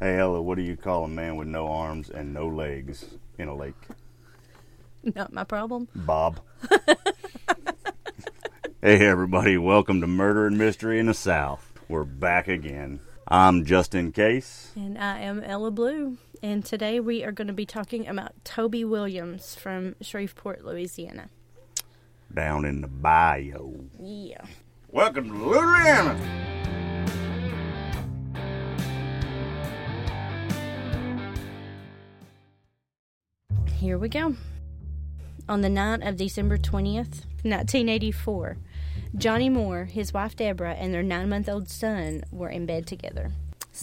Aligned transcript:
Hey 0.00 0.18
Ella, 0.18 0.42
what 0.42 0.56
do 0.56 0.62
you 0.62 0.76
call 0.76 1.04
a 1.04 1.08
man 1.08 1.36
with 1.36 1.46
no 1.46 1.68
arms 1.68 2.10
and 2.10 2.34
no 2.34 2.48
legs 2.48 3.04
in 3.38 3.46
a 3.46 3.54
lake? 3.54 3.76
Not 5.14 5.32
my 5.32 5.44
problem. 5.44 5.86
Bob. 5.94 6.40
hey 8.82 9.06
everybody, 9.06 9.56
welcome 9.56 10.00
to 10.00 10.08
Murder 10.08 10.48
and 10.48 10.58
Mystery 10.58 10.98
in 10.98 11.06
the 11.06 11.14
South. 11.14 11.72
We're 11.88 12.02
back 12.02 12.48
again. 12.48 12.98
I'm 13.28 13.64
Justin 13.64 14.10
Case. 14.10 14.72
And 14.74 14.98
I 14.98 15.20
am 15.20 15.44
Ella 15.44 15.70
Blue. 15.70 16.18
And 16.42 16.64
today 16.64 16.98
we 16.98 17.22
are 17.22 17.32
going 17.32 17.46
to 17.46 17.54
be 17.54 17.64
talking 17.64 18.08
about 18.08 18.32
Toby 18.44 18.84
Williams 18.84 19.54
from 19.54 19.94
Shreveport, 20.00 20.64
Louisiana. 20.64 21.30
Down 22.34 22.64
in 22.64 22.80
the 22.80 22.88
bayou. 22.88 23.84
Yeah. 24.00 24.44
Welcome 24.90 25.28
to 25.28 25.34
Louisiana. 25.34 26.43
Here 33.84 33.98
we 33.98 34.08
go. 34.08 34.34
On 35.46 35.60
the 35.60 35.68
night 35.68 36.00
of 36.02 36.16
December 36.16 36.56
20th, 36.56 37.26
1984, 37.44 38.56
Johnny 39.18 39.50
Moore, 39.50 39.84
his 39.84 40.10
wife 40.14 40.34
Deborah, 40.34 40.72
and 40.72 40.94
their 40.94 41.02
nine 41.02 41.28
month 41.28 41.50
old 41.50 41.68
son 41.68 42.24
were 42.32 42.48
in 42.48 42.64
bed 42.64 42.86
together, 42.86 43.32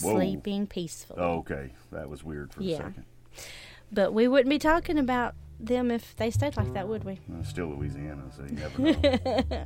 Whoa. 0.01 0.13
sleeping 0.15 0.65
peacefully. 0.65 1.19
Oh, 1.21 1.37
okay, 1.41 1.69
that 1.91 2.09
was 2.09 2.23
weird 2.23 2.51
for 2.51 2.63
Yeah. 2.63 2.73
a 2.73 2.77
second. 2.77 3.05
But 3.91 4.11
we 4.11 4.27
wouldn't 4.27 4.49
be 4.49 4.57
talking 4.57 4.97
about 4.97 5.35
them 5.59 5.91
if 5.91 6.15
they 6.15 6.31
stayed 6.31 6.57
like 6.57 6.73
that, 6.73 6.87
would 6.87 7.03
we? 7.03 7.19
Still 7.43 7.67
Louisiana, 7.67 8.23
so 8.35 8.41
you 8.41 8.55
never 8.55 8.81
know. 9.51 9.65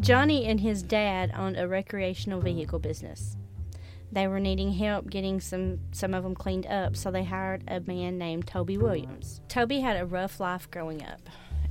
Johnny 0.00 0.46
and 0.46 0.60
his 0.60 0.82
dad 0.82 1.30
owned 1.36 1.58
a 1.58 1.68
recreational 1.68 2.40
vehicle 2.40 2.78
business. 2.78 3.36
They 4.14 4.28
were 4.28 4.38
needing 4.38 4.72
help 4.72 5.10
getting 5.10 5.40
some 5.40 5.80
some 5.90 6.14
of 6.14 6.22
them 6.22 6.36
cleaned 6.36 6.66
up, 6.66 6.96
so 6.96 7.10
they 7.10 7.24
hired 7.24 7.64
a 7.66 7.80
man 7.80 8.16
named 8.16 8.46
Toby 8.46 8.78
Williams. 8.78 9.40
Toby 9.48 9.80
had 9.80 9.96
a 9.96 10.06
rough 10.06 10.38
life 10.38 10.70
growing 10.70 11.02
up. 11.04 11.20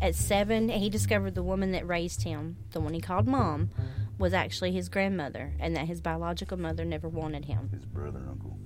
At 0.02 0.14
seven, 0.16 0.67
he 0.67 0.90
discovered 0.90 1.36
the 1.36 1.44
woman 1.44 1.72
that 1.72 1.88
raised 1.88 2.23
him, 2.23 2.58
the 2.72 2.82
one 2.82 2.94
he 2.94 3.00
called 3.00 3.28
mom, 3.28 3.70
was 4.17 4.34
actually 4.34 4.73
his 4.73 4.90
grandmother, 4.90 5.54
and 5.58 5.73
that 5.78 5.88
his 5.88 6.02
biological 6.02 6.58
mother 6.58 6.84
never 6.84 7.08
wanted 7.08 7.45
him. 7.45 7.70
His 7.72 7.86
brother 7.86 8.20
and 8.20 8.30
uncle. 8.30 8.58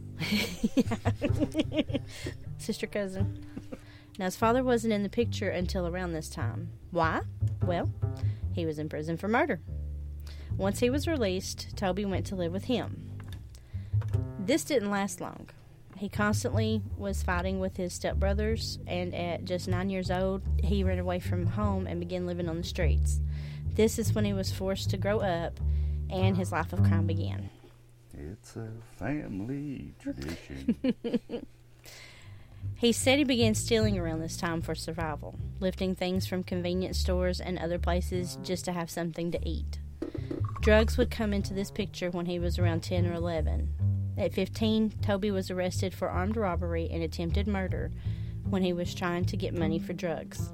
Sister 2.58 2.88
cousin. 2.88 3.46
Now, 4.18 4.26
his 4.26 4.36
father 4.36 4.64
wasn't 4.64 4.94
in 4.94 5.04
the 5.04 5.10
picture 5.10 5.50
until 5.50 5.86
around 5.86 6.14
this 6.14 6.30
time. 6.30 6.72
Why? 6.90 7.22
Well, 7.62 7.92
he 8.54 8.66
was 8.66 8.80
in 8.80 8.90
prison 8.90 9.18
for 9.18 9.28
murder. 9.28 9.60
Once 10.58 10.80
he 10.80 10.90
was 10.90 11.08
released, 11.08 11.78
Toby 11.78 12.06
went 12.06 12.26
to 12.26 12.36
live 12.36 12.52
with 12.52 12.66
him. 12.66 13.17
This 14.48 14.64
didn't 14.64 14.92
last 14.92 15.20
long. 15.20 15.50
He 15.98 16.08
constantly 16.08 16.81
was 16.98 17.22
fighting 17.22 17.59
with 17.59 17.76
his 17.76 18.00
stepbrothers, 18.00 18.78
and 18.88 19.14
at 19.14 19.44
just 19.44 19.67
nine 19.67 19.89
years 19.89 20.09
old, 20.09 20.42
he 20.64 20.86
ran 20.86 21.00
away 21.00 21.20
from 21.20 21.48
home 21.48 21.86
and 21.86 22.00
began 22.00 22.26
living 22.26 22.48
on 22.48 22.56
the 22.56 22.64
streets. 22.64 23.20
This 23.73 24.00
is 24.00 24.14
when 24.14 24.23
he 24.23 24.31
was 24.31 24.50
forced 24.50 24.89
to 24.92 24.98
grow 24.98 25.20
up, 25.20 25.59
and 26.09 26.38
his 26.38 26.54
life 26.54 26.72
of 26.72 26.81
crime 26.84 27.08
began. 27.08 27.50
It's 28.14 28.56
a 28.56 28.70
family 28.98 29.94
tradition. 30.00 31.45
He 32.76 32.92
said 32.92 33.17
he 33.17 33.23
began 33.23 33.56
stealing 33.56 33.98
around 33.98 34.20
this 34.20 34.38
time 34.38 34.61
for 34.61 34.76
survival, 34.76 35.34
lifting 35.59 35.95
things 35.95 36.28
from 36.28 36.44
convenience 36.44 37.00
stores 37.00 37.42
and 37.42 37.58
other 37.58 37.80
places 37.80 38.38
just 38.44 38.66
to 38.66 38.72
have 38.72 38.92
something 38.92 39.32
to 39.32 39.39
eat. 39.48 39.80
Drugs 40.61 40.95
would 40.95 41.09
come 41.09 41.34
into 41.34 41.56
this 41.56 41.72
picture 41.72 42.11
when 42.11 42.28
he 42.28 42.38
was 42.38 42.59
around 42.59 42.84
10 42.84 43.08
or 43.08 43.14
11. 43.14 43.70
At 44.18 44.34
15, 44.34 44.94
Toby 45.02 45.32
was 45.32 45.52
arrested 45.52 45.94
for 45.94 46.10
armed 46.10 46.38
robbery 46.38 46.90
and 46.92 47.04
attempted 47.04 47.48
murder 47.48 47.92
when 48.50 48.64
he 48.64 48.73
was 48.73 48.96
trying 48.96 49.26
to 49.26 49.38
get 49.38 49.54
money 49.54 49.78
for 49.78 49.94
drugs. 49.94 50.52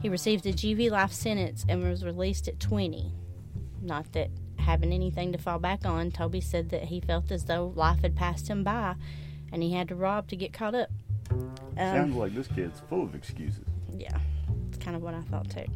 He 0.00 0.08
received 0.08 0.46
a 0.46 0.52
GV 0.52 0.90
life 0.90 1.12
sentence 1.12 1.64
and 1.68 1.82
was 1.82 2.04
released 2.04 2.48
at 2.48 2.60
20. 2.60 3.12
Not 3.82 4.12
that 4.12 4.30
having 4.58 4.92
anything 4.92 5.32
to 5.32 5.38
fall 5.38 5.58
back 5.58 5.84
on, 5.84 6.10
Toby 6.10 6.40
said 6.40 6.70
that 6.70 6.84
he 6.84 7.00
felt 7.00 7.30
as 7.30 7.44
though 7.44 7.72
life 7.76 8.00
had 8.02 8.16
passed 8.16 8.48
him 8.48 8.64
by 8.64 8.94
and 9.52 9.62
he 9.62 9.72
had 9.72 9.88
to 9.88 9.94
rob 9.94 10.28
to 10.28 10.36
get 10.36 10.52
caught 10.52 10.74
up. 10.74 10.90
Um, 11.30 11.48
Sounds 11.76 12.16
like 12.16 12.34
this 12.34 12.48
kid's 12.48 12.80
full 12.88 13.02
of 13.02 13.14
excuses. 13.14 13.64
yeah, 13.96 14.16
it's 14.68 14.78
kind 14.78 14.96
of 14.96 15.02
what 15.02 15.14
I 15.14 15.20
thought 15.22 15.50
too. 15.50 15.66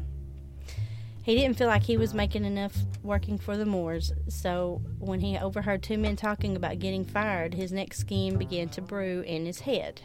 He 1.23 1.35
didn't 1.35 1.57
feel 1.57 1.67
like 1.67 1.83
he 1.83 1.97
was 1.97 2.15
making 2.15 2.45
enough 2.45 2.75
working 3.03 3.37
for 3.37 3.55
the 3.55 3.65
Moores, 3.65 4.11
so 4.27 4.81
when 4.97 5.19
he 5.19 5.37
overheard 5.37 5.83
two 5.83 5.97
men 5.97 6.15
talking 6.15 6.55
about 6.55 6.79
getting 6.79 7.05
fired, 7.05 7.53
his 7.53 7.71
next 7.71 7.99
scheme 7.99 8.37
began 8.37 8.69
to 8.69 8.81
brew 8.81 9.21
in 9.21 9.45
his 9.45 9.61
head. 9.61 10.01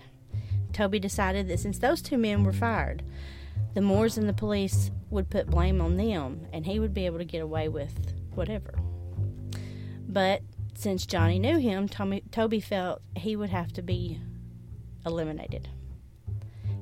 Toby 0.75 0.99
decided 0.99 1.49
that 1.49 1.61
since 1.61 1.79
those 1.79 2.03
two 2.03 2.19
men 2.19 2.45
were 2.45 2.53
fired, 2.53 3.03
the 3.73 3.81
Moores 3.81 4.19
and 4.19 4.29
the 4.29 4.35
police 4.35 4.91
would 5.09 5.31
put 5.31 5.47
blame 5.47 5.81
on 5.81 5.97
them, 5.97 6.47
and 6.53 6.67
he 6.67 6.79
would 6.79 6.93
be 6.93 7.07
able 7.07 7.19
to 7.19 7.25
get 7.25 7.41
away 7.41 7.69
with 7.69 8.13
whatever. 8.35 8.75
But 10.07 10.43
since 10.75 11.07
Johnny 11.07 11.39
knew 11.39 11.57
him, 11.57 11.89
Tommy, 11.89 12.23
Toby 12.31 12.61
felt 12.61 13.01
he 13.17 13.37
would 13.37 13.51
have 13.51 13.73
to 13.73 13.83
be 13.83 14.21
eliminated. 15.07 15.71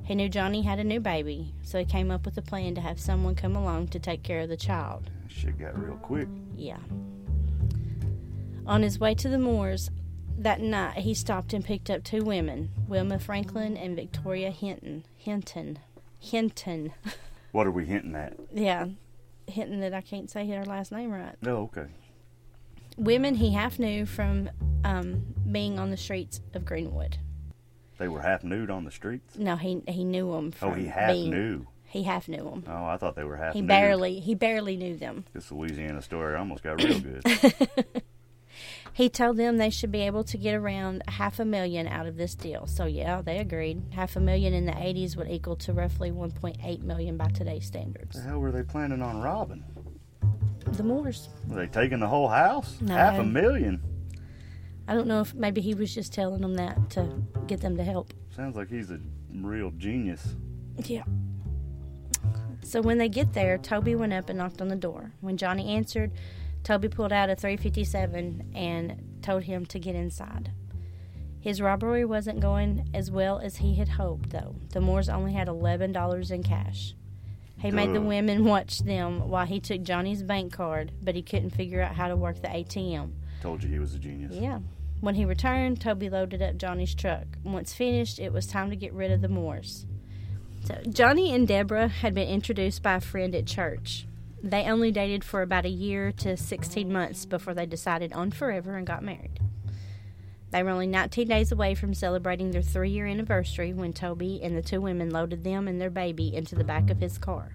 He 0.04 0.15
knew 0.15 0.28
Johnny 0.28 0.62
had 0.62 0.78
a 0.78 0.84
new 0.84 1.00
baby, 1.00 1.54
so 1.62 1.78
he 1.78 1.84
came 1.84 2.10
up 2.10 2.25
with 2.26 2.37
a 2.37 2.42
plan 2.42 2.75
to 2.75 2.81
have 2.81 3.00
someone 3.00 3.34
come 3.34 3.56
along 3.56 3.88
to 3.88 3.98
take 3.98 4.22
care 4.22 4.41
of 4.41 4.48
the 4.50 4.56
child. 4.56 5.10
Shit 5.28 5.59
got 5.59 5.78
real 5.82 5.97
quick. 5.97 6.28
Yeah. 6.56 6.78
On 8.66 8.82
his 8.82 8.98
way 8.98 9.15
to 9.15 9.28
the 9.28 9.38
Moores 9.38 9.91
that 10.38 10.60
night, 10.60 10.98
he 10.98 11.15
stopped 11.15 11.53
and 11.53 11.65
picked 11.65 11.88
up 11.91 12.04
two 12.04 12.22
women, 12.22 12.70
Wilma 12.87 13.19
Franklin 13.19 13.76
and 13.76 13.97
Victoria 13.97 14.50
Hinton. 14.50 15.04
Hinton. 15.16 15.78
Hinton. 16.21 16.92
What 17.53 17.69
are 17.69 17.71
we 17.71 17.84
hinting 17.86 18.16
at? 18.16 18.36
yeah. 18.53 18.86
Hinting 19.47 19.78
that 19.78 19.94
I 19.94 20.00
can't 20.00 20.28
say 20.28 20.44
her 20.48 20.65
last 20.65 20.91
name 20.91 21.12
right. 21.12 21.36
Oh, 21.47 21.71
okay. 21.71 21.86
Women 22.97 23.36
he 23.36 23.53
half 23.53 23.78
knew 23.78 24.06
from 24.06 24.50
um, 24.84 25.25
being 25.53 25.78
on 25.78 25.92
the 25.92 25.97
streets 25.97 26.41
of 26.53 26.65
Greenwood. 26.65 27.16
They 27.99 28.09
were 28.09 28.21
half 28.22 28.43
nude 28.44 28.71
on 28.71 28.84
the 28.84 28.91
streets. 28.91 29.37
No, 29.38 29.56
he 29.56 29.82
he 29.88 30.05
knew 30.05 30.32
them. 30.32 30.50
From 30.53 30.71
Oh, 30.71 30.75
he 30.75 30.87
half 30.87 31.12
being, 31.12 31.31
knew. 31.31 31.66
He 31.87 32.03
half 32.03 32.28
knew 32.28 32.43
them. 32.44 32.65
Oh, 32.66 32.84
I 32.87 32.97
thought 32.97 33.15
they 33.16 33.25
were 33.25 33.37
half 33.37 33.55
He 33.55 33.60
nude. 33.60 33.69
barely 33.69 34.21
he 34.21 34.34
barely 34.34 34.77
knew 34.77 34.97
them. 34.97 35.25
This 35.32 35.50
Louisiana 35.53 36.03
story 36.03 36.37
almost 36.37 36.62
got 36.62 36.83
real 36.83 37.00
good. 37.00 37.22
He 38.93 39.09
told 39.09 39.37
them 39.38 39.56
they 39.56 39.71
should 39.71 39.91
be 39.91 40.03
able 40.03 40.22
to 40.22 40.38
get 40.38 40.54
around 40.54 41.03
half 41.09 41.41
a 41.41 41.44
million 41.44 41.88
out 41.88 42.06
of 42.06 42.16
this 42.16 42.37
deal. 42.37 42.69
So 42.69 42.84
yeah, 42.84 43.22
they 43.22 43.38
agreed. 43.38 43.83
Half 43.91 44.15
a 44.15 44.21
million 44.21 44.54
in 44.54 44.66
the 44.66 44.72
80s 44.72 45.16
would 45.16 45.28
equal 45.28 45.56
to 45.56 45.72
roughly 45.72 46.12
1.8 46.12 46.83
million 46.83 47.16
by 47.16 47.27
today's 47.31 47.66
standards. 47.66 48.15
the 48.16 48.22
hell 48.22 48.38
were 48.38 48.53
they 48.53 48.62
planning 48.62 49.03
on 49.03 49.21
robbing? 49.21 49.65
The 50.69 50.84
Moores. 50.84 51.28
Were 51.49 51.56
they 51.56 51.66
taking 51.66 51.99
the 51.99 52.06
whole 52.06 52.28
house? 52.28 52.77
No. 52.81 52.94
Half 52.94 53.19
a 53.19 53.25
million. 53.25 53.83
I 54.87 54.95
don't 54.95 55.06
know 55.06 55.21
if 55.21 55.34
maybe 55.34 55.61
he 55.61 55.75
was 55.75 55.95
just 55.95 56.12
telling 56.12 56.41
them 56.41 56.55
that 56.55 56.91
to 56.91 57.22
get 57.47 57.61
them 57.61 57.77
to 57.77 57.84
help. 57.84 58.12
Sounds 58.37 58.56
like 58.56 58.69
he's 58.69 58.91
a 58.91 59.00
real 59.33 59.71
genius. 59.72 60.34
Yeah. 60.84 61.05
So 62.62 62.81
when 62.81 62.99
they 62.99 63.09
get 63.09 63.33
there, 63.33 63.59
Toby 63.59 63.95
went 63.95 64.12
up 64.12 64.28
and 64.28 64.39
knocked 64.39 64.61
on 64.61 64.69
the 64.69 64.77
door. 64.77 65.12
When 65.21 65.37
Johnny 65.37 65.75
answered, 65.75 66.12
Toby 66.62 66.89
pulled 66.89 67.12
out 67.12 67.31
a 67.31 67.37
357 67.37 68.53
and 68.55 69.19
told 69.22 69.45
him 69.45 69.67
to 69.67 69.78
get 69.78 69.95
inside. 69.95 70.50
His 71.41 71.61
robbery 71.61 72.06
wasn't 72.06 72.41
going 72.41 72.89
as 72.95 73.11
well 73.11 73.39
as 73.39 73.56
he 73.56 73.75
had 73.75 73.91
hoped, 73.91 74.31
though. 74.31 74.56
The 74.72 74.81
Moores 74.81 75.11
only 75.11 75.34
had 75.34 75.47
$11 75.47 76.31
in 76.31 76.43
cash. 76.43 76.95
He 77.59 77.71
made 77.71 77.95
the 77.95 78.01
women 78.01 78.45
watch 78.45 78.81
them 78.81 79.28
while 79.28 79.47
he 79.47 79.61
took 79.61 79.83
Johnny's 79.83 80.22
bank 80.22 80.53
card, 80.53 80.93
but 81.03 81.15
he 81.15 81.22
couldn't 81.22 81.51
figure 81.51 81.83
out 81.83 81.95
how 81.95 82.09
to 82.09 82.16
work 82.16 82.41
the 82.41 82.49
ATM. 82.49 83.12
Told 83.44 83.62
you 83.62 83.69
he 83.69 83.78
was 83.78 83.94
a 83.94 83.99
genius. 83.99 84.32
Yeah. 84.32 84.60
When 85.03 85.16
he 85.16 85.27
returned, 85.27 85.78
Toby 85.78 86.09
loaded 86.09 86.41
up 86.41 86.57
Johnny's 86.57 86.95
truck. 86.95 87.27
Once 87.45 87.74
finished, 87.74 88.19
it 88.19 88.33
was 88.33 88.47
time 88.47 88.71
to 88.71 88.77
get 88.77 88.95
rid 88.95 89.10
of 89.10 89.21
the 89.21 89.28
Moores. 89.28 89.84
So 90.65 90.80
Johnny 90.89 91.34
and 91.34 91.47
Deborah 91.47 91.89
had 91.89 92.15
been 92.15 92.27
introduced 92.27 92.83
by 92.83 92.95
a 92.95 93.01
friend 93.03 93.34
at 93.34 93.45
church. 93.45 94.07
They 94.42 94.63
only 94.63 94.91
dated 94.91 95.24
for 95.24 95.42
about 95.42 95.66
a 95.66 95.69
year 95.69 96.10
to 96.13 96.39
16 96.39 96.91
months 96.91 97.27
before 97.27 97.53
they 97.53 97.66
decided 97.66 98.15
on 98.15 98.30
forever 98.30 98.77
and 98.77 98.86
got 98.86 99.04
married. 99.04 99.41
They 100.51 100.63
were 100.63 100.71
only 100.71 100.86
19 100.86 101.28
days 101.28 101.53
away 101.53 101.74
from 101.74 101.92
celebrating 101.92 102.51
their 102.51 102.63
three 102.63 102.92
year 102.92 103.04
anniversary 103.04 103.74
when 103.74 103.92
Toby 103.92 104.41
and 104.42 104.57
the 104.57 104.63
two 104.63 104.80
women 104.80 105.10
loaded 105.10 105.45
them 105.45 105.69
and 105.69 105.78
their 105.78 105.91
baby 105.91 106.34
into 106.34 106.54
the 106.54 106.65
back 106.65 106.89
of 106.89 107.01
his 107.01 107.19
car. 107.19 107.53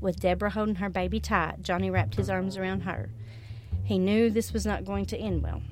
With 0.00 0.18
Deborah 0.18 0.50
holding 0.50 0.74
her 0.74 0.90
baby 0.90 1.20
tight, 1.20 1.62
Johnny 1.62 1.92
wrapped 1.92 2.16
his 2.16 2.28
arms 2.28 2.56
around 2.56 2.80
her. 2.80 3.10
He 3.90 3.98
knew 3.98 4.30
this 4.30 4.52
was 4.52 4.64
not 4.64 4.84
going 4.84 5.06
to 5.06 5.18
end 5.18 5.42
well. 5.42 5.62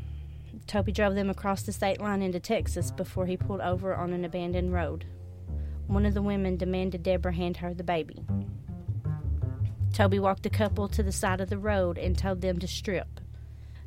Toby 0.67 0.91
drove 0.91 1.15
them 1.15 1.31
across 1.31 1.63
the 1.63 1.71
state 1.71 2.01
line 2.01 2.21
into 2.21 2.41
Texas 2.41 2.91
before 2.91 3.27
he 3.27 3.37
pulled 3.37 3.61
over 3.61 3.95
on 3.95 4.13
an 4.13 4.25
abandoned 4.25 4.73
road. 4.73 5.05
One 5.87 6.05
of 6.05 6.15
the 6.15 6.21
women 6.21 6.57
demanded 6.57 7.05
Deborah 7.05 7.33
hand 7.33 7.59
her 7.59 7.73
the 7.73 7.85
baby. 7.85 8.25
Toby 9.93 10.19
walked 10.19 10.43
the 10.43 10.51
couple 10.51 10.89
to 10.89 11.03
the 11.05 11.13
side 11.13 11.41
of 11.41 11.49
the 11.49 11.59
road 11.59 11.97
and 11.97 12.19
told 12.19 12.41
them 12.41 12.59
to 12.59 12.67
strip. 12.67 13.21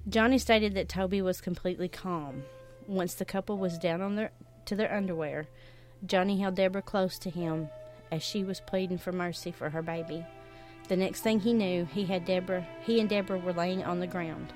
Johnny 0.07 0.37
stated 0.37 0.75
that 0.75 0.87
Toby 0.87 1.21
was 1.21 1.41
completely 1.41 1.89
calm. 1.89 2.43
Once 2.87 3.13
the 3.15 3.25
couple 3.25 3.57
was 3.57 3.77
down 3.77 3.99
on 3.99 4.15
their 4.15 4.31
to 4.63 4.77
their 4.77 4.95
underwear, 4.95 5.49
Johnny 6.05 6.39
held 6.39 6.55
Deborah 6.55 6.81
close 6.81 7.19
to 7.19 7.29
him 7.29 7.67
as 8.09 8.23
she 8.23 8.45
was 8.45 8.61
pleading 8.61 8.97
for 8.97 9.11
mercy 9.11 9.51
for 9.51 9.71
her 9.71 9.81
baby. 9.81 10.25
The 10.91 10.97
next 10.97 11.21
thing 11.21 11.39
he 11.39 11.53
knew, 11.53 11.85
he 11.85 12.03
had 12.03 12.25
Deborah. 12.25 12.67
He 12.81 12.99
and 12.99 13.07
Deborah 13.07 13.39
were 13.39 13.53
laying 13.53 13.81
on 13.81 14.01
the 14.01 14.07
ground. 14.07 14.51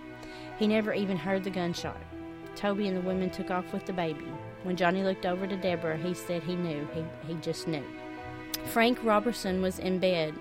He 0.60 0.68
never 0.68 0.94
even 0.94 1.16
heard 1.16 1.46
the 1.46 1.50
gunshot. 1.50 1.96
Toby 2.58 2.90
and 2.90 2.98
the 2.98 3.08
women 3.08 3.30
took 3.30 3.52
off 3.52 3.72
with 3.72 3.86
the 3.86 3.94
baby. 3.94 4.28
When 4.64 4.76
Johnny 4.76 5.02
looked 5.02 5.26
over 5.26 5.48
to 5.48 5.56
Deborah, 5.56 5.96
he 5.96 6.14
said 6.14 6.44
he 6.44 6.58
knew. 6.58 6.86
He, 6.94 7.06
he 7.26 7.36
just 7.36 7.70
knew. 7.70 7.86
Frank 8.66 9.02
Robertson 9.02 9.62
was 9.62 9.80
in 9.80 9.98
bed 9.98 10.34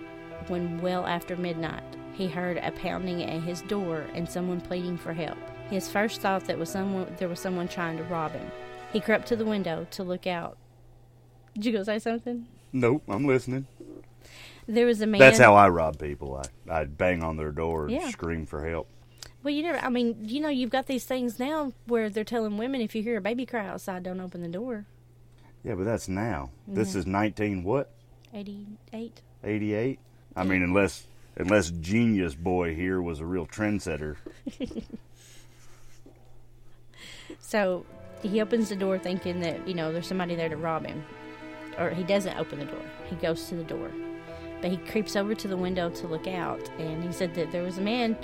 when, 0.49 0.81
well 0.81 1.07
after 1.07 1.37
midnight, 1.37 1.85
he 2.13 2.27
heard 2.27 2.57
a 2.57 2.73
pounding 2.73 3.23
at 3.23 3.45
his 3.45 3.63
door 3.63 4.05
and 4.15 4.29
someone 4.29 4.61
pleading 4.61 4.99
for 4.99 5.13
help. 5.13 5.39
His 5.71 5.89
first 5.89 6.21
thought 6.21 6.47
that 6.47 6.59
was 6.59 6.71
someone 6.71 7.07
there 7.19 7.29
was 7.29 7.39
someone 7.39 7.69
trying 7.69 7.99
to 7.99 8.05
rob 8.05 8.33
him. 8.33 8.51
He 8.93 8.99
crept 8.99 9.29
to 9.29 9.37
the 9.37 9.45
window 9.45 9.87
to 9.93 10.03
look 10.03 10.27
out. 10.27 10.59
Did 11.55 11.67
you 11.67 11.73
go 11.73 11.85
say 11.85 12.01
something? 12.01 12.49
Nope, 12.73 13.05
I'm 13.07 13.29
listening. 13.29 13.69
There 14.67 14.87
was 14.87 15.01
a 15.01 15.07
man. 15.07 15.19
That's 15.19 15.39
how 15.39 15.55
I 15.55 15.69
rob 15.69 15.99
people. 15.99 16.37
I 16.69 16.81
I'd 16.81 16.97
bang 16.97 17.23
on 17.23 17.37
their 17.37 17.53
door 17.53 17.85
and 17.87 17.93
Yeah. 17.95 18.09
scream 18.11 18.47
for 18.47 18.69
help. 18.69 18.89
Well, 19.43 19.53
you 19.53 19.63
never. 19.63 19.79
I 19.79 19.91
mean, 19.91 20.17
you 20.23 20.41
know, 20.41 20.49
you've 20.49 20.71
got 20.71 20.87
these 20.87 21.05
things 21.05 21.39
now 21.39 21.73
where 21.87 22.09
they're 22.09 22.25
telling 22.25 22.57
women 22.57 22.81
if 22.81 22.95
you 22.95 23.03
hear 23.03 23.19
a 23.19 23.21
baby 23.21 23.45
cry 23.45 23.67
outside, 23.67 24.03
don't 24.05 24.21
open 24.21 24.41
the 24.43 24.49
door. 24.49 24.87
Yeah, 25.63 25.75
but 25.75 25.85
that's 25.85 26.09
now. 26.09 26.51
This 26.67 26.95
is 26.95 27.07
19 27.07 27.63
what? 27.65 27.91
Eighty-eight. 28.33 29.21
88. 29.43 29.99
I 30.37 30.45
mean, 30.45 30.63
unless 30.63 31.07
unless 31.37 31.71
Genius 31.71 32.35
Boy 32.35 32.75
here 32.75 33.01
was 33.03 33.21
a 33.21 33.27
real 33.27 33.47
trendsetter. 33.47 34.17
So 37.41 37.85
he 38.23 38.41
opens 38.41 38.69
the 38.69 38.77
door 38.77 38.99
thinking 38.99 39.41
that, 39.41 39.67
you 39.69 39.75
know, 39.75 39.93
there's 39.93 40.07
somebody 40.07 40.35
there 40.35 40.49
to 40.49 40.57
rob 40.57 40.87
him. 40.87 41.05
Or 41.79 41.91
he 41.91 42.03
doesn't 42.03 42.37
open 42.39 42.59
the 42.59 42.65
door. 42.65 42.83
He 43.11 43.17
goes 43.17 43.49
to 43.49 43.55
the 43.57 43.65
door. 43.65 43.91
But 44.65 44.71
he 44.71 44.79
creeps 44.79 45.15
over 45.15 45.35
to 45.35 45.47
the 45.47 45.59
window 45.59 45.91
to 45.91 46.07
look 46.07 46.27
out. 46.27 46.71
And 46.79 47.05
he 47.05 47.13
said 47.13 47.35
that 47.35 47.53
there 47.53 47.63
was 47.63 47.77
a 47.77 47.83
man 47.83 48.17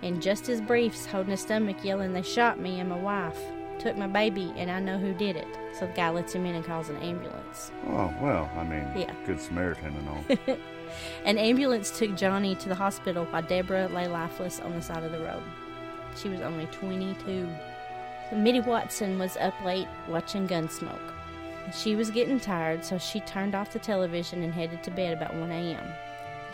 in 0.00 0.22
just 0.22 0.46
his 0.46 0.58
briefs 0.58 1.04
holding 1.04 1.32
his 1.32 1.42
stomach 1.42 1.84
yelling, 1.84 2.14
They 2.14 2.22
shot 2.22 2.58
me 2.58 2.80
and 2.80 2.88
my 2.88 2.98
wife. 2.98 3.38
Took 3.78 3.98
my 3.98 4.06
baby 4.06 4.54
and 4.56 4.70
I 4.70 4.80
know 4.80 4.96
who 4.96 5.12
did 5.12 5.36
it. 5.36 5.46
So 5.78 5.86
the 5.86 5.92
guy 5.92 6.08
lets 6.08 6.32
him 6.32 6.46
in 6.46 6.54
and 6.54 6.64
calls 6.64 6.88
an 6.88 6.96
ambulance. 6.96 7.72
Oh 7.88 8.10
well, 8.22 8.50
I 8.56 8.64
mean, 8.64 8.86
Yeah. 8.96 9.12
good 9.26 9.38
Samaritan 9.38 9.94
and 9.94 10.08
all. 10.48 10.56
An 11.26 11.36
ambulance 11.36 11.90
took 11.98 12.16
Johnny 12.16 12.54
to 12.54 12.70
the 12.70 12.74
hospital 12.74 13.26
while 13.26 13.42
Deborah 13.42 13.88
lay 13.88 14.08
lifeless 14.08 14.60
on 14.60 14.72
the 14.72 14.80
side 14.80 15.04
of 15.04 15.12
the 15.12 15.20
road. 15.20 15.42
She 16.16 16.30
was 16.30 16.40
only 16.40 16.64
22. 16.72 17.50
Mitty 18.34 18.60
Watson 18.60 19.18
was 19.18 19.36
up 19.36 19.52
late 19.62 19.88
watching 20.08 20.48
Gunsmoke. 20.48 21.12
She 21.72 21.94
was 21.94 22.10
getting 22.10 22.40
tired, 22.40 22.84
so 22.84 22.98
she 22.98 23.20
turned 23.20 23.54
off 23.54 23.72
the 23.72 23.78
television 23.78 24.42
and 24.42 24.52
headed 24.52 24.82
to 24.82 24.90
bed 24.90 25.16
about 25.16 25.34
1 25.34 25.50
a.m. 25.50 25.92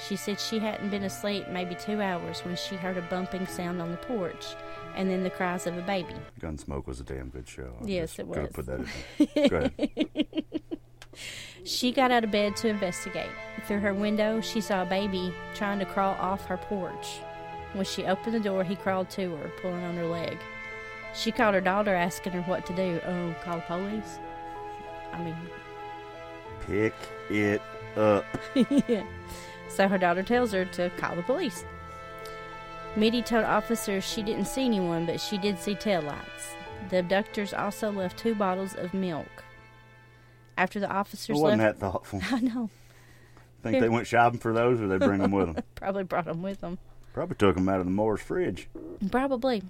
She 0.07 0.17
said 0.17 0.39
she 0.39 0.59
hadn't 0.59 0.91
been 0.91 1.05
asleep 1.05 1.49
maybe 1.49 1.75
two 1.75 2.01
hours 2.01 2.41
when 2.41 2.57
she 2.57 2.77
heard 2.77 2.97
a 2.97 3.03
bumping 3.03 3.47
sound 3.47 3.81
on 3.83 3.91
the 3.91 3.97
porch 3.97 4.55
and 4.95 5.11
then 5.11 5.23
the 5.23 5.31
cries 5.31 5.67
of 5.67 5.77
a 5.77 5.83
baby. 5.83 6.15
Gunsmoke 6.41 6.87
was 6.87 7.01
a 7.01 7.05
damn 7.05 7.29
good 7.29 7.49
show. 7.49 7.73
I 7.83 7.87
Yes, 7.87 8.19
it 8.19 8.27
was. 8.27 8.51
Put 8.53 8.67
that 8.67 8.87
in. 9.19 9.49
Go 9.49 9.57
ahead. 9.57 10.59
She 11.65 11.93
got 11.93 12.11
out 12.11 12.25
of 12.25 12.31
bed 12.31 12.57
to 12.57 12.69
investigate. 12.69 13.31
Through 13.67 13.81
her 13.81 13.93
window, 13.93 14.41
she 14.41 14.61
saw 14.61 14.83
a 14.83 14.87
baby 14.87 15.35
trying 15.55 15.79
to 15.81 15.85
crawl 15.85 16.15
off 16.15 16.47
her 16.47 16.57
porch. 16.57 17.19
When 17.75 17.85
she 17.85 18.07
opened 18.07 18.35
the 18.35 18.41
door, 18.41 18.65
he 18.65 18.77
crawled 18.77 19.11
to 19.11 19.37
her, 19.37 19.51
pulling 19.61 19.85
on 19.85 19.97
her 19.97 20.07
leg. 20.07 20.39
She 21.15 21.31
called 21.31 21.55
her 21.55 21.61
daughter, 21.61 21.95
asking 21.95 22.33
her 22.33 22.43
what 22.43 22.65
to 22.67 22.73
do. 22.75 23.01
Oh, 23.05 23.35
call 23.43 23.57
the 23.57 23.63
police? 23.63 24.19
I 25.13 25.23
mean, 25.23 25.37
Pick 26.67 26.95
it 27.31 27.63
up. 27.97 28.25
yeah. 28.89 29.05
So 29.69 29.89
her 29.89 29.99
daughter 29.99 30.23
tells 30.23 30.53
her 30.53 30.65
to 30.67 30.91
call 30.99 31.17
the 31.17 31.23
police. 31.23 31.65
Mitty 32.97 33.23
told 33.23 33.45
officers 33.45 34.05
she 34.05 34.23
didn't 34.23 34.47
see 34.47 34.65
anyone, 34.65 35.07
but 35.07 35.21
she 35.21 35.39
did 35.39 35.59
see 35.59 35.75
taillights. 35.75 36.55
The 36.91 36.99
abductors 36.99 37.53
also 37.55 37.91
left 37.91 38.19
two 38.19 38.35
bottles 38.35 38.75
of 38.75 38.93
milk. 38.95 39.45
After 40.57 40.81
the 40.81 40.91
officers 40.91 41.35
Well, 41.35 41.45
wasn't 41.45 41.63
left, 41.63 41.81
that 41.81 41.93
thoughtful? 41.93 42.21
I 42.31 42.41
know, 42.41 42.71
Think 43.63 43.75
Here. 43.75 43.83
they 43.83 43.89
went 43.89 44.07
shopping 44.07 44.39
for 44.39 44.53
those, 44.53 44.81
or 44.81 44.87
they 44.87 44.99
bring 44.99 45.21
them 45.21 45.33
with 45.33 45.55
them? 45.55 45.65
probably 45.75 46.05
brought 46.05 46.27
them 46.27 46.43
with 46.43 46.61
them. 46.61 46.79
Probably 47.13 47.37
took 47.37 47.57
them 47.57 47.69
out 47.69 47.81
of 47.81 47.87
the 47.87 47.91
Moore's 47.93 48.21
fridge. 48.21 48.69
Probably. 49.11 49.63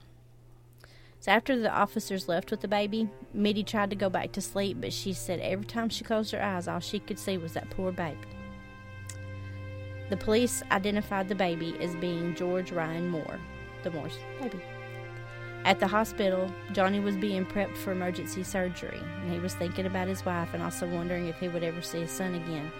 So 1.20 1.32
after 1.32 1.58
the 1.58 1.72
officers 1.72 2.28
left 2.28 2.50
with 2.50 2.60
the 2.60 2.68
baby, 2.68 3.08
Mitty 3.34 3.64
tried 3.64 3.90
to 3.90 3.96
go 3.96 4.08
back 4.08 4.32
to 4.32 4.40
sleep, 4.40 4.78
but 4.80 4.92
she 4.92 5.12
said 5.12 5.40
every 5.40 5.66
time 5.66 5.88
she 5.88 6.04
closed 6.04 6.30
her 6.32 6.42
eyes, 6.42 6.68
all 6.68 6.78
she 6.78 7.00
could 7.00 7.18
see 7.18 7.38
was 7.38 7.54
that 7.54 7.70
poor 7.70 7.90
baby. 7.90 8.18
The 10.10 10.16
police 10.16 10.62
identified 10.70 11.28
the 11.28 11.34
baby 11.34 11.76
as 11.80 11.94
being 11.96 12.34
George 12.34 12.72
Ryan 12.72 13.08
Moore, 13.08 13.40
the 13.82 13.90
Moore's 13.90 14.16
baby. 14.40 14.60
At 15.64 15.80
the 15.80 15.88
hospital, 15.88 16.50
Johnny 16.72 17.00
was 17.00 17.16
being 17.16 17.44
prepped 17.44 17.76
for 17.76 17.92
emergency 17.92 18.44
surgery, 18.44 19.00
and 19.20 19.32
he 19.32 19.40
was 19.40 19.54
thinking 19.54 19.86
about 19.86 20.08
his 20.08 20.24
wife 20.24 20.54
and 20.54 20.62
also 20.62 20.86
wondering 20.86 21.26
if 21.26 21.38
he 21.40 21.48
would 21.48 21.64
ever 21.64 21.82
see 21.82 22.00
his 22.00 22.12
son 22.12 22.36
again. 22.36 22.70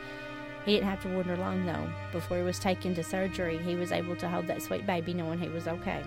He 0.65 0.75
didn't 0.75 0.89
have 0.89 1.03
to 1.03 1.09
wonder 1.09 1.37
long, 1.37 1.67
though. 1.67 1.91
Before 2.13 2.39
he 2.39 2.43
was 2.45 2.59
taken 2.59 2.95
to 2.95 3.03
surgery, 3.03 3.59
he 3.59 3.75
was 3.75 3.93
able 3.93 4.17
to 4.17 4.29
hold 4.29 4.47
that 4.47 4.63
sweet 4.63 4.87
baby 4.87 5.13
knowing 5.13 5.41
he 5.41 5.49
was 5.49 5.67
okay. 5.67 6.03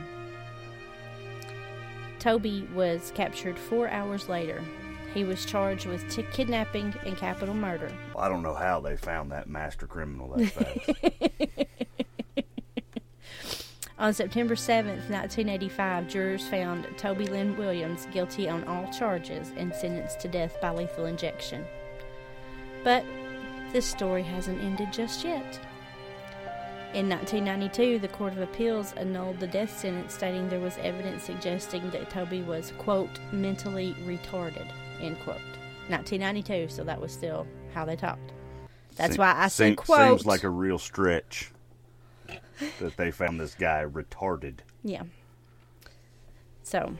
Toby 2.22 2.68
was 2.76 3.12
captured 3.16 3.58
four 3.58 3.90
hours 3.90 4.30
later. 4.30 4.64
He 5.12 5.24
was 5.24 5.44
charged 5.44 5.88
with 5.88 6.08
t- 6.08 6.24
kidnapping 6.32 6.94
and 7.04 7.18
capital 7.18 7.56
murder. 7.56 7.92
I 8.16 8.30
don't 8.30 8.44
know 8.44 8.54
how 8.54 8.80
they 8.80 8.96
found 8.96 9.32
that 9.32 9.50
master 9.50 9.88
criminal 9.88 10.28
that 10.38 10.52
fast. 10.52 11.68
On 13.98 14.14
September 14.14 14.54
7th, 14.54 15.10
1985, 15.10 16.08
jurors 16.08 16.48
found 16.48 16.88
Toby 16.96 17.26
Lynn 17.26 17.58
Williams 17.58 18.08
guilty 18.12 18.48
on 18.48 18.64
all 18.66 18.92
charges 18.92 19.52
and 19.58 19.74
sentenced 19.74 20.20
to 20.20 20.28
death 20.28 20.62
by 20.62 20.70
lethal 20.70 21.06
injection. 21.08 21.66
But 22.84 23.04
this 23.74 23.86
story 23.88 24.22
hasn't 24.22 24.62
ended 24.62 24.94
just 24.94 25.24
yet. 25.24 25.60
In 26.94 27.08
1992, 27.08 28.00
the 28.00 28.10
Court 28.10 28.34
of 28.34 28.40
Appeals 28.42 28.92
annulled 28.98 29.40
the 29.40 29.48
death 29.48 29.80
sentence, 29.80 30.14
stating 30.14 30.50
there 30.50 30.60
was 30.60 30.78
evidence 30.80 31.24
suggesting 31.24 31.90
that 31.92 32.10
Toby 32.10 32.42
was, 32.42 32.74
quote, 32.80 33.10
mentally 33.32 33.96
retarded, 34.06 34.68
end 35.00 35.18
quote. 35.24 35.38
1992, 35.88 36.68
so 36.68 36.84
that 36.84 37.00
was 37.00 37.14
still 37.14 37.48
how 37.74 37.86
they 37.86 37.96
talked. 37.96 38.34
That's 38.98 39.14
Se- 39.16 39.20
why 39.20 39.34
I 39.38 39.48
said, 39.48 39.68
seem- 39.68 39.76
quote. 39.78 40.20
Seems 40.20 40.26
like 40.26 40.44
a 40.44 40.50
real 40.50 40.78
stretch 40.78 41.52
that 42.80 42.98
they 42.98 43.10
found 43.10 43.40
this 43.40 43.56
guy 43.56 43.86
retarded. 43.90 44.56
Yeah. 44.84 45.04
So, 46.64 46.94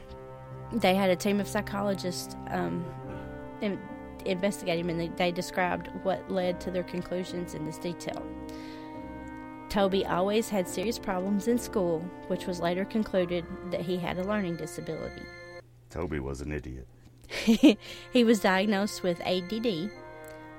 they 0.72 0.94
had 0.94 1.10
a 1.10 1.16
team 1.16 1.38
of 1.38 1.46
psychologists 1.46 2.34
um, 2.48 2.82
in, 3.60 3.78
investigate 4.24 4.78
him, 4.78 4.88
and 4.88 4.98
they, 4.98 5.08
they 5.08 5.32
described 5.32 5.90
what 6.02 6.30
led 6.30 6.62
to 6.62 6.70
their 6.70 6.82
conclusions 6.82 7.52
in 7.52 7.66
this 7.66 7.76
detail. 7.76 8.24
Toby 9.72 10.04
always 10.04 10.50
had 10.50 10.68
serious 10.68 10.98
problems 10.98 11.48
in 11.48 11.56
school, 11.56 12.00
which 12.26 12.46
was 12.46 12.60
later 12.60 12.84
concluded 12.84 13.46
that 13.70 13.80
he 13.80 13.96
had 13.96 14.18
a 14.18 14.22
learning 14.22 14.56
disability. 14.56 15.22
Toby 15.88 16.20
was 16.20 16.42
an 16.42 16.52
idiot. 16.52 16.86
he 18.12 18.22
was 18.22 18.40
diagnosed 18.40 19.02
with 19.02 19.18
ADD, 19.22 19.90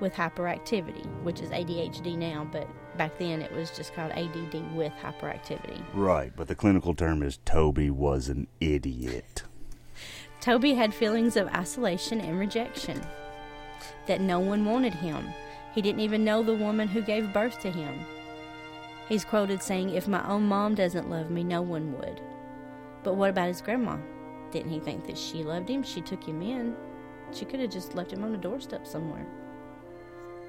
with 0.00 0.14
hyperactivity, 0.14 1.06
which 1.22 1.40
is 1.40 1.50
ADHD 1.50 2.18
now, 2.18 2.48
but 2.50 2.66
back 2.98 3.16
then 3.16 3.40
it 3.40 3.52
was 3.52 3.70
just 3.70 3.94
called 3.94 4.10
ADD 4.10 4.74
with 4.74 4.92
hyperactivity. 5.00 5.80
Right, 5.94 6.32
but 6.34 6.48
the 6.48 6.56
clinical 6.56 6.92
term 6.92 7.22
is 7.22 7.38
Toby 7.44 7.90
was 7.90 8.28
an 8.28 8.48
idiot. 8.60 9.44
Toby 10.40 10.74
had 10.74 10.92
feelings 10.92 11.36
of 11.36 11.46
isolation 11.54 12.20
and 12.20 12.36
rejection, 12.36 13.00
that 14.08 14.20
no 14.20 14.40
one 14.40 14.64
wanted 14.64 14.94
him. 14.94 15.24
He 15.72 15.82
didn't 15.82 16.00
even 16.00 16.24
know 16.24 16.42
the 16.42 16.54
woman 16.54 16.88
who 16.88 17.00
gave 17.00 17.32
birth 17.32 17.60
to 17.60 17.70
him. 17.70 18.04
He's 19.08 19.24
quoted 19.24 19.62
saying, 19.62 19.90
If 19.90 20.08
my 20.08 20.26
own 20.28 20.46
mom 20.46 20.74
doesn't 20.74 21.10
love 21.10 21.30
me, 21.30 21.44
no 21.44 21.62
one 21.62 21.92
would. 21.98 22.20
But 23.02 23.14
what 23.14 23.30
about 23.30 23.48
his 23.48 23.60
grandma? 23.60 23.98
Didn't 24.50 24.70
he 24.70 24.80
think 24.80 25.06
that 25.06 25.18
she 25.18 25.42
loved 25.42 25.68
him? 25.68 25.82
She 25.82 26.00
took 26.00 26.24
him 26.24 26.40
in. 26.40 26.74
She 27.32 27.44
could 27.44 27.60
have 27.60 27.70
just 27.70 27.94
left 27.94 28.12
him 28.12 28.24
on 28.24 28.32
the 28.32 28.38
doorstep 28.38 28.86
somewhere. 28.86 29.26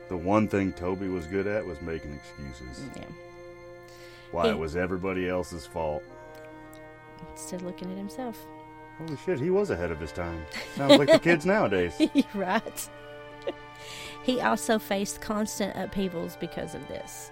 The 0.09 0.17
one 0.17 0.47
thing 0.47 0.71
Toby 0.71 1.07
was 1.09 1.25
good 1.25 1.47
at 1.47 1.65
was 1.65 1.81
making 1.81 2.13
excuses. 2.13 2.85
Mm, 2.85 2.97
yeah. 2.97 3.05
Why 4.31 4.43
He- 4.43 4.49
it 4.51 4.57
was 4.57 4.75
everybody 4.75 5.27
else's 5.27 5.65
fault. 5.65 6.03
Instead 7.31 7.61
of 7.61 7.65
looking 7.65 7.91
at 7.91 7.97
himself. 7.97 8.45
Holy 8.99 9.17
shit, 9.25 9.39
he 9.39 9.49
was 9.49 9.71
ahead 9.71 9.91
of 9.91 9.99
his 9.99 10.11
time. 10.11 10.45
Sounds 10.75 10.97
like 10.97 11.11
the 11.11 11.19
kids 11.19 11.45
nowadays. 11.45 11.99
right. 12.33 12.89
he 14.23 14.39
also 14.39 14.79
faced 14.79 15.19
constant 15.21 15.75
upheavals 15.75 16.37
because 16.37 16.75
of 16.75 16.87
this. 16.87 17.31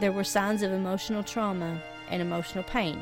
There 0.00 0.12
were 0.12 0.24
signs 0.24 0.62
of 0.62 0.72
emotional 0.72 1.22
trauma 1.22 1.80
and 2.10 2.20
emotional 2.20 2.64
pain. 2.64 3.00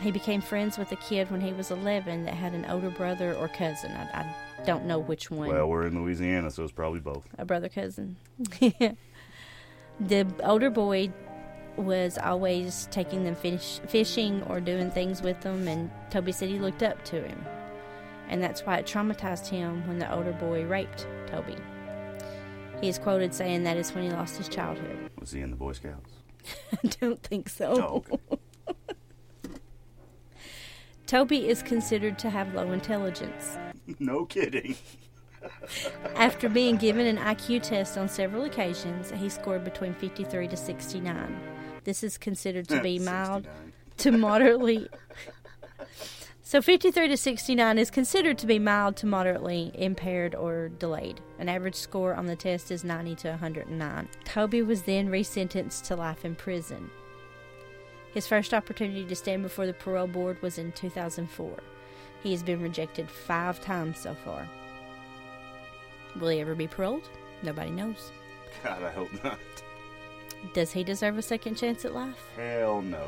He 0.00 0.10
became 0.10 0.40
friends 0.40 0.78
with 0.78 0.92
a 0.92 0.96
kid 0.96 1.30
when 1.30 1.40
he 1.40 1.52
was 1.52 1.70
11 1.70 2.24
that 2.24 2.34
had 2.34 2.52
an 2.52 2.64
older 2.66 2.90
brother 2.90 3.34
or 3.34 3.48
cousin. 3.48 3.92
I, 3.92 4.20
I 4.20 4.64
don't 4.64 4.84
know 4.84 4.98
which 4.98 5.30
one. 5.30 5.48
Well, 5.48 5.68
we're 5.68 5.86
in 5.86 6.00
Louisiana, 6.00 6.50
so 6.50 6.62
it's 6.62 6.72
probably 6.72 7.00
both. 7.00 7.26
a 7.36 7.44
brother 7.44 7.68
cousin. 7.68 8.16
the 10.00 10.26
older 10.44 10.70
boy 10.70 11.12
was 11.76 12.18
always 12.18 12.88
taking 12.90 13.24
them 13.24 13.34
fish, 13.34 13.80
fishing 13.88 14.42
or 14.44 14.60
doing 14.60 14.90
things 14.90 15.22
with 15.22 15.40
them, 15.40 15.66
and 15.68 15.90
Toby 16.10 16.32
said 16.32 16.48
he 16.48 16.58
looked 16.58 16.82
up 16.82 17.04
to 17.06 17.22
him. 17.22 17.44
And 18.28 18.42
that's 18.42 18.66
why 18.66 18.76
it 18.76 18.86
traumatized 18.86 19.48
him 19.48 19.86
when 19.86 19.98
the 19.98 20.12
older 20.12 20.32
boy 20.32 20.64
raped 20.64 21.06
Toby. 21.28 21.56
He 22.80 22.88
is 22.88 22.98
quoted 22.98 23.34
saying 23.34 23.64
that 23.64 23.76
is 23.76 23.92
when 23.94 24.04
he 24.04 24.10
lost 24.10 24.36
his 24.36 24.48
childhood. 24.48 25.10
Was 25.18 25.32
he 25.32 25.40
in 25.40 25.50
the 25.50 25.56
Boy 25.56 25.72
Scouts? 25.72 26.12
I 26.72 26.88
don't 27.00 27.22
think 27.22 27.48
so. 27.48 27.72
Oh, 27.72 28.04
okay. 28.12 28.38
Toby 31.06 31.48
is 31.48 31.62
considered 31.62 32.18
to 32.20 32.30
have 32.30 32.54
low 32.54 32.70
intelligence. 32.70 33.56
no 33.98 34.26
kidding. 34.26 34.76
After 36.16 36.48
being 36.48 36.76
given 36.76 37.06
an 37.06 37.16
IQ 37.16 37.62
test 37.62 37.96
on 37.96 38.08
several 38.08 38.44
occasions, 38.44 39.10
he 39.12 39.28
scored 39.28 39.64
between 39.64 39.94
53 39.94 40.48
to 40.48 40.56
69. 40.56 41.40
This 41.84 42.02
is 42.02 42.18
considered 42.18 42.68
to 42.68 42.82
be 42.82 42.98
mild 42.98 43.48
to 43.98 44.12
moderately. 44.12 44.88
So 46.48 46.62
53 46.62 47.08
to 47.08 47.16
69 47.18 47.76
is 47.76 47.90
considered 47.90 48.38
to 48.38 48.46
be 48.46 48.58
mild 48.58 48.96
to 48.96 49.06
moderately 49.06 49.70
impaired 49.74 50.34
or 50.34 50.70
delayed. 50.70 51.20
An 51.38 51.46
average 51.46 51.74
score 51.74 52.14
on 52.14 52.24
the 52.24 52.36
test 52.36 52.70
is 52.70 52.84
90 52.84 53.16
to 53.16 53.28
109. 53.32 54.08
Toby 54.24 54.62
was 54.62 54.80
then 54.80 55.10
resentenced 55.10 55.82
to 55.88 55.96
life 55.96 56.24
in 56.24 56.34
prison. 56.34 56.90
His 58.14 58.26
first 58.26 58.54
opportunity 58.54 59.04
to 59.04 59.14
stand 59.14 59.42
before 59.42 59.66
the 59.66 59.74
parole 59.74 60.06
board 60.06 60.40
was 60.40 60.56
in 60.56 60.72
2004. 60.72 61.54
He 62.22 62.30
has 62.30 62.42
been 62.42 62.62
rejected 62.62 63.10
five 63.10 63.60
times 63.60 63.98
so 63.98 64.14
far. 64.14 64.48
Will 66.18 66.28
he 66.28 66.40
ever 66.40 66.54
be 66.54 66.66
paroled? 66.66 67.10
Nobody 67.42 67.72
knows. 67.72 68.10
God, 68.64 68.82
I 68.82 68.90
hope 68.92 69.22
not. 69.22 69.38
Does 70.54 70.72
he 70.72 70.82
deserve 70.82 71.18
a 71.18 71.22
second 71.22 71.56
chance 71.56 71.84
at 71.84 71.94
life? 71.94 72.16
Hell 72.36 72.80
no. 72.80 73.06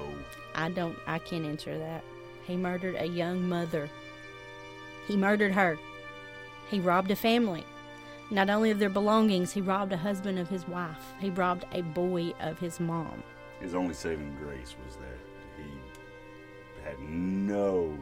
I 0.54 0.68
don't. 0.68 0.99
I 1.06 1.18
can't 1.18 1.47
answer 1.47 1.78
that. 1.78 2.04
He 2.50 2.57
murdered 2.57 2.97
a 2.99 3.07
young 3.07 3.49
mother. 3.49 3.88
He 5.07 5.16
murdered 5.16 5.52
her. 5.52 5.78
He 6.69 6.80
robbed 6.80 7.12
a 7.12 7.16
family. 7.16 7.64
Not 8.28 8.50
only 8.50 8.73
of 8.73 8.80
their 8.80 8.90
belongings, 8.90 9.52
he 9.52 9.61
robbed 9.61 9.92
a 9.92 9.97
husband 9.97 10.37
of 10.37 10.49
his 10.49 10.66
wife. 10.66 11.14
He 11.21 11.30
robbed 11.30 11.64
a 11.73 11.83
boy 11.83 12.33
of 12.40 12.59
his 12.59 12.80
mom. 12.80 13.23
His 13.61 13.73
only 13.73 13.95
saving 13.95 14.37
grace 14.42 14.75
was 14.85 14.97
that 14.97 15.21
he 15.57 16.83
had 16.83 16.99
no 16.99 17.97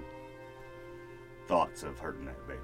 thoughts 1.46 1.82
of 1.82 1.98
hurting 1.98 2.24
that 2.24 2.48
baby. 2.48 2.62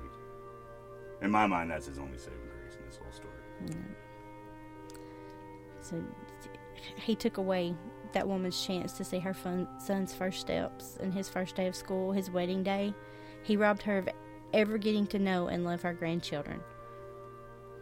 In 1.20 1.30
my 1.30 1.46
mind, 1.46 1.70
that's 1.70 1.84
his 1.84 1.98
only 1.98 2.16
saving 2.16 2.48
grace 2.62 2.76
in 2.78 2.86
this 2.86 2.96
whole 2.96 3.12
story. 3.12 3.76
So 5.82 6.02
he 6.96 7.14
took 7.14 7.36
away 7.36 7.74
that 8.14 8.26
woman's 8.26 8.64
chance 8.64 8.92
to 8.94 9.04
see 9.04 9.18
her 9.18 9.34
fun, 9.34 9.68
son's 9.78 10.14
first 10.14 10.40
steps 10.40 10.96
and 11.00 11.12
his 11.12 11.28
first 11.28 11.54
day 11.54 11.66
of 11.66 11.76
school, 11.76 12.12
his 12.12 12.30
wedding 12.30 12.62
day. 12.62 12.94
He 13.42 13.56
robbed 13.56 13.82
her 13.82 13.98
of 13.98 14.08
ever 14.52 14.78
getting 14.78 15.06
to 15.08 15.18
know 15.18 15.48
and 15.48 15.64
love 15.64 15.82
her 15.82 15.92
grandchildren. 15.92 16.60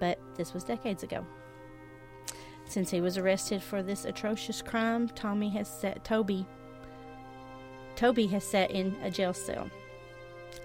But 0.01 0.19
this 0.35 0.53
was 0.53 0.65
decades 0.65 1.03
ago. 1.03 1.25
Since 2.65 2.91
he 2.91 3.01
was 3.01 3.19
arrested 3.19 3.63
for 3.63 3.83
this 3.83 4.05
atrocious 4.05 4.63
crime, 4.63 5.09
Tommy 5.09 5.51
has 5.51 5.69
set 5.69 6.05
Toby 6.05 6.47
Toby 7.97 8.27
has 8.29 8.45
sat 8.45 8.71
in 8.71 8.97
a 9.03 9.11
jail 9.11 9.35
cell. 9.35 9.71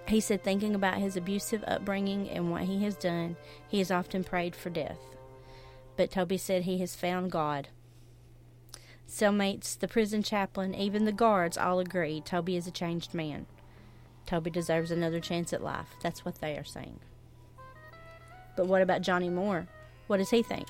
He 0.08 0.20
said 0.20 0.44
thinking 0.44 0.76
about 0.76 0.98
his 0.98 1.18
abusive 1.18 1.64
upbringing 1.68 2.30
and 2.30 2.50
what 2.50 2.64
he 2.64 2.84
has 2.84 2.96
done, 2.96 3.36
he 3.68 3.80
has 3.80 3.92
often 3.92 4.24
prayed 4.24 4.56
for 4.56 4.70
death. 4.70 5.00
But 5.98 6.12
Toby 6.12 6.38
said 6.38 6.64
he 6.64 6.78
has 6.80 6.96
found 6.96 7.32
God. 7.32 7.68
Cellmates, 9.08 9.80
the 9.80 9.88
prison 9.88 10.22
chaplain, 10.22 10.76
even 10.76 11.06
the 11.06 11.12
guards 11.12 11.58
all 11.58 11.80
agree 11.80 12.22
Toby 12.22 12.58
is 12.58 12.68
a 12.68 12.72
changed 12.72 13.14
man. 13.14 13.46
Toby 14.26 14.50
deserves 14.50 14.92
another 14.92 15.22
chance 15.22 15.54
at 15.54 15.64
life. 15.64 15.96
That's 16.04 16.26
what 16.26 16.42
they 16.42 16.58
are 16.58 16.66
saying. 16.66 17.00
But 18.58 18.68
what 18.68 18.82
about 18.82 19.02
Johnny 19.02 19.30
Moore? 19.30 19.68
What 20.08 20.18
does 20.18 20.32
he 20.32 20.44
think? 20.44 20.68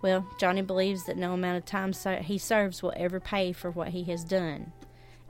Well, 0.00 0.26
Johnny 0.40 0.62
believes 0.62 1.04
that 1.04 1.16
no 1.16 1.32
amount 1.32 1.58
of 1.58 1.64
time 1.64 1.92
he 2.22 2.38
serves 2.38 2.82
will 2.82 2.92
ever 2.96 3.20
pay 3.20 3.52
for 3.52 3.70
what 3.70 3.88
he 3.88 4.02
has 4.04 4.24
done, 4.24 4.72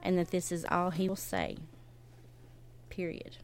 and 0.02 0.16
that 0.16 0.30
this 0.30 0.50
is 0.50 0.64
all 0.70 0.90
he 0.90 1.08
will 1.08 1.16
say. 1.16 1.58
Period. 2.88 3.36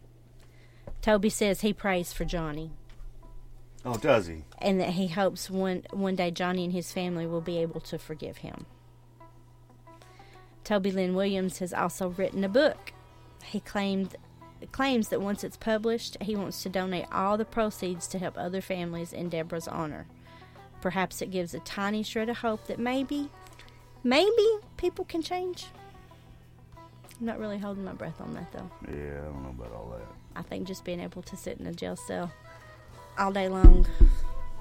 Toby 1.03 1.29
says 1.29 1.61
he 1.61 1.75
prays 1.75 2.15
for 2.15 2.25
Johnny 2.25 2.71
Oh, 3.85 3.97
does 3.97 4.27
he? 4.27 4.45
and 4.61 4.81
that 4.81 4.91
he 4.91 5.09
hopes 5.09 5.49
one 5.49 5.85
one 5.93 6.17
day 6.17 6.31
Johnny 6.31 6.65
and 6.65 6.73
his 6.73 6.93
family 6.93 7.27
will 7.27 7.41
be 7.41 7.59
able 7.59 7.81
to 7.83 7.99
forgive 7.99 8.39
him. 8.39 8.67
Toby 10.65 10.91
Lynn 10.91 11.15
Williams 11.15 11.59
has 11.59 11.73
also 11.73 12.09
written 12.09 12.45
a 12.45 12.49
book. 12.49 12.93
He 13.45 13.61
claimed 13.61 14.17
claims 14.73 15.09
that 15.09 15.21
once 15.21 15.45
it's 15.45 15.57
published, 15.57 16.17
he 16.21 16.35
wants 16.35 16.63
to 16.65 16.69
donate 16.69 17.07
all 17.13 17.39
the 17.39 17.45
proceeds 17.45 18.07
to 18.09 18.19
help 18.19 18.37
other 18.37 18.61
families 18.61 19.13
in 19.13 19.29
Deborah's 19.29 19.69
honor. 19.69 20.07
Perhaps 20.81 21.23
it 21.23 21.31
gives 21.31 21.55
a 21.55 21.61
tiny 21.61 22.03
shred 22.03 22.29
of 22.29 22.39
hope 22.39 22.67
that 22.67 22.79
maybe, 22.79 23.31
maybe 24.03 24.47
people 24.77 25.05
can 25.05 25.23
change. 25.23 25.67
I'm 26.77 27.27
not 27.27 27.39
really 27.39 27.59
holding 27.59 27.85
my 27.85 27.93
breath 27.93 28.21
on 28.21 28.35
that 28.35 28.53
though. 28.53 28.71
Yeah, 28.89 29.21
I 29.21 29.25
don't 29.25 29.43
know 29.43 29.55
about 29.57 29.73
all 29.73 29.95
that. 29.97 30.07
I 30.37 30.43
think 30.43 30.67
just 30.67 30.85
being 30.85 31.01
able 31.01 31.23
to 31.23 31.37
sit 31.37 31.59
in 31.59 31.67
a 31.67 31.73
jail 31.73 31.97
cell 31.97 32.31
all 33.19 33.33
day 33.33 33.49
long, 33.49 33.87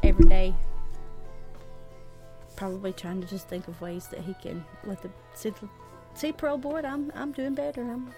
every 0.03 0.27
day, 0.27 0.53
probably 2.55 2.91
trying 2.91 3.21
to 3.21 3.27
just 3.27 3.47
think 3.47 3.67
of 3.67 3.79
ways 3.79 4.07
that 4.07 4.21
he 4.21 4.33
can 4.35 4.65
let 4.83 5.01
the 5.01 5.09
see, 5.33 5.53
see 6.15 6.31
parole 6.31 6.57
board. 6.57 6.83
I'm 6.85 7.11
I'm 7.15 7.31
doing 7.31 7.53
better. 7.53 7.81
I'm 7.81 8.11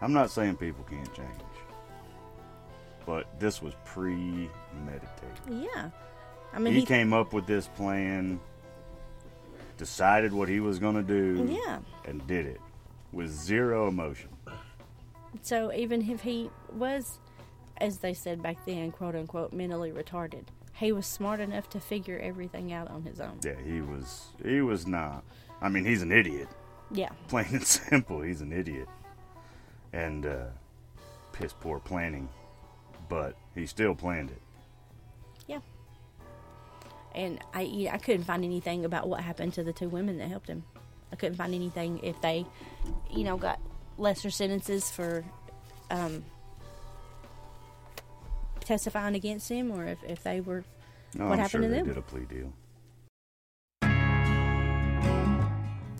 I'm 0.00 0.12
not 0.12 0.30
saying 0.30 0.56
people 0.56 0.84
can't 0.88 1.12
change, 1.14 1.40
but 3.06 3.40
this 3.40 3.62
was 3.62 3.74
premeditated. 3.84 4.50
yeah. 5.50 5.90
I 6.52 6.58
mean 6.58 6.74
he, 6.74 6.80
he, 6.80 6.86
came 6.86 7.12
up 7.12 7.32
with 7.32 7.46
this 7.46 7.68
plan, 7.68 8.38
decided 9.78 10.32
what 10.32 10.48
he 10.48 10.60
was 10.60 10.78
going 10.78 10.96
to 10.96 11.02
do, 11.02 11.58
yeah. 11.66 11.78
and 12.04 12.24
did 12.26 12.46
it 12.46 12.60
with 13.12 13.30
zero 13.30 13.88
emotion. 13.88 14.28
So 15.42 15.72
even 15.72 16.08
if 16.08 16.22
he 16.22 16.50
was, 16.72 17.18
as 17.78 17.98
they 17.98 18.14
said 18.14 18.42
back 18.42 18.64
then, 18.66 18.90
quote 18.90 19.14
unquote, 19.14 19.52
mentally 19.52 19.90
retarded, 19.92 20.44
he 20.74 20.92
was 20.92 21.06
smart 21.06 21.40
enough 21.40 21.68
to 21.70 21.80
figure 21.80 22.18
everything 22.18 22.72
out 22.72 22.88
on 22.88 23.02
his 23.02 23.20
own. 23.20 23.40
Yeah, 23.44 23.60
he 23.64 23.80
was. 23.80 24.26
He 24.44 24.60
was 24.60 24.86
not. 24.86 25.24
I 25.60 25.68
mean, 25.68 25.84
he's 25.84 26.02
an 26.02 26.12
idiot. 26.12 26.48
Yeah. 26.90 27.10
Plain 27.28 27.46
and 27.52 27.66
simple, 27.66 28.20
he's 28.20 28.40
an 28.40 28.52
idiot, 28.52 28.88
and 29.92 30.26
uh, 30.26 30.46
piss 31.32 31.52
poor 31.52 31.78
planning. 31.80 32.28
But 33.08 33.36
he 33.54 33.66
still 33.66 33.94
planned 33.94 34.30
it. 34.30 34.42
Yeah. 35.46 35.60
And 37.14 37.38
I, 37.54 37.88
I 37.92 37.98
couldn't 37.98 38.24
find 38.24 38.44
anything 38.44 38.84
about 38.84 39.08
what 39.08 39.20
happened 39.20 39.54
to 39.54 39.64
the 39.64 39.72
two 39.72 39.88
women 39.88 40.18
that 40.18 40.28
helped 40.28 40.48
him. 40.48 40.64
I 41.12 41.16
couldn't 41.16 41.36
find 41.36 41.54
anything 41.54 42.00
if 42.02 42.20
they, 42.20 42.44
you 43.10 43.24
know, 43.24 43.36
got 43.36 43.60
lesser 43.96 44.28
sentences 44.28 44.90
for 44.90 45.24
um, 45.90 46.24
testifying 48.66 49.14
against 49.14 49.48
him, 49.48 49.70
or 49.70 49.86
if, 49.86 49.98
if 50.06 50.22
they 50.22 50.40
were. 50.40 50.64
No, 51.14 51.26
What 51.28 51.34
I'm 51.34 51.38
happened 51.38 51.50
sure 51.50 51.60
to 51.62 51.68
they 51.68 51.76
them? 51.76 51.86
did 51.86 51.96
a 51.96 52.02
plea 52.02 52.24
deal. 52.28 52.52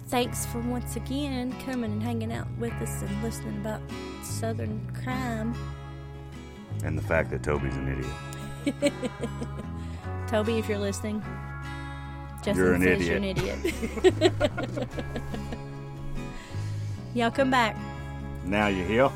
Thanks 0.09 0.47
for 0.47 0.61
once 0.61 0.97
again 0.97 1.53
coming 1.65 1.91
and 1.91 2.03
hanging 2.03 2.33
out 2.33 2.47
with 2.59 2.73
us 2.75 3.03
and 3.03 3.23
listening 3.23 3.57
about 3.57 3.81
Southern 4.23 4.81
crime. 5.03 5.55
And 6.85 6.97
the 6.97 7.03
fact 7.03 7.31
that 7.31 7.43
Toby's 7.43 7.75
an 7.77 8.05
idiot. 8.69 8.89
Toby, 10.29 10.59
if 10.59 10.69
you're 10.69 10.79
listening, 10.79 11.23
Justin 12.43 12.57
You're 12.57 12.75
an 12.75 12.83
says 12.83 13.09
you're 13.09 13.17
an 13.17 13.25
idiot. 13.25 14.33
Y'all 17.15 17.31
come 17.31 17.51
back. 17.51 17.77
Now 18.45 18.67
you 18.69 18.85
hear? 18.85 19.11